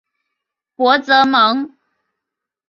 [0.75, 1.77] 博泽蒙。